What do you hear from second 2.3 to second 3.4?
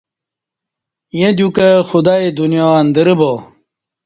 دنیااندرہ با